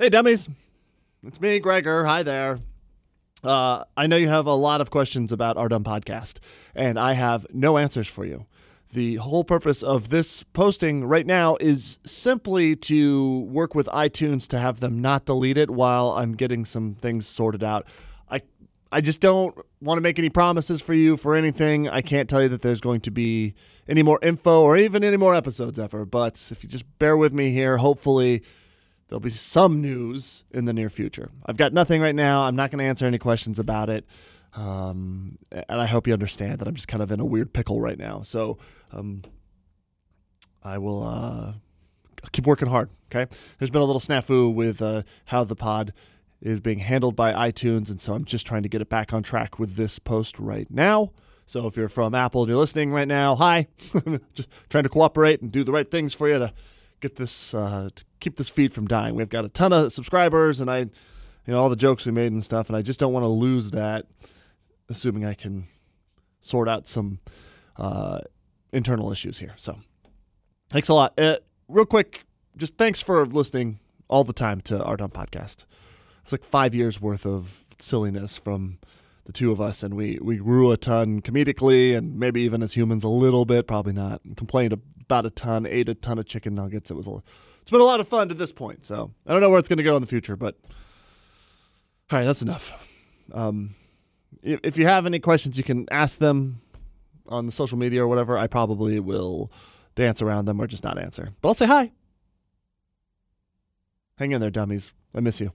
[0.00, 0.48] Hey, dummies.
[1.26, 2.06] It's me, Gregor.
[2.06, 2.58] Hi there.
[3.44, 6.38] Uh, I know you have a lot of questions about our dumb podcast,
[6.74, 8.46] and I have no answers for you.
[8.94, 14.58] The whole purpose of this posting right now is simply to work with iTunes to
[14.58, 17.86] have them not delete it while I'm getting some things sorted out.
[18.30, 18.40] I
[18.90, 21.90] I just don't want to make any promises for you for anything.
[21.90, 23.52] I can't tell you that there's going to be
[23.86, 27.34] any more info or even any more episodes ever, but if you just bear with
[27.34, 28.42] me here, hopefully
[29.10, 31.30] there'll be some news in the near future.
[31.44, 32.42] I've got nothing right now.
[32.42, 34.06] I'm not going to answer any questions about it.
[34.54, 37.80] Um, and I hope you understand that I'm just kind of in a weird pickle
[37.80, 38.22] right now.
[38.22, 38.58] So
[38.92, 39.22] um,
[40.62, 41.52] I will uh,
[42.30, 42.90] keep working hard.
[43.12, 43.30] Okay.
[43.58, 45.92] There's been a little snafu with uh, how the pod
[46.40, 47.90] is being handled by iTunes.
[47.90, 50.70] And so I'm just trying to get it back on track with this post right
[50.70, 51.10] now.
[51.46, 53.66] So if you're from Apple and you're listening right now, hi.
[54.34, 56.52] just trying to cooperate and do the right things for you to
[57.00, 59.14] get this, uh, to keep this feed from dying.
[59.14, 60.88] We've got a ton of subscribers and I, you
[61.46, 62.68] know, all the jokes we made and stuff.
[62.68, 64.06] And I just don't want to lose that
[64.90, 65.68] assuming I can
[66.40, 67.20] sort out some
[67.76, 68.20] uh,
[68.72, 69.54] internal issues here.
[69.56, 69.78] So,
[70.68, 71.18] thanks a lot.
[71.18, 71.36] Uh,
[71.68, 72.24] real quick,
[72.56, 75.64] just thanks for listening all the time to our dumb podcast.
[76.22, 78.78] It's like five years worth of silliness from
[79.30, 82.74] the two of us, and we we grew a ton comedically, and maybe even as
[82.74, 83.68] humans a little bit.
[83.68, 84.20] Probably not.
[84.36, 86.90] Complained about a ton, ate a ton of chicken nuggets.
[86.90, 87.22] It was a,
[87.62, 88.84] it's been a lot of fun to this point.
[88.84, 90.56] So I don't know where it's going to go in the future, but
[92.10, 92.74] all right, that's enough.
[93.32, 93.76] Um,
[94.42, 96.60] if you have any questions, you can ask them
[97.28, 98.36] on the social media or whatever.
[98.36, 99.52] I probably will
[99.94, 101.30] dance around them or just not answer.
[101.40, 101.92] But I'll say hi.
[104.18, 104.92] Hang in there, dummies.
[105.14, 105.52] I miss you.